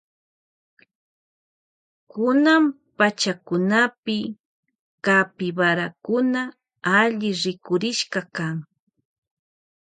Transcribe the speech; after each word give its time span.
Kunan 2.11 2.63
pachakunapi 2.97 4.17
capibarakuna 5.05 6.41
kan 6.85 6.99
alli 6.99 7.29
rikurishka. 7.41 8.45